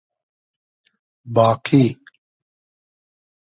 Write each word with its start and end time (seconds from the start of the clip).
باقی 1.33 1.85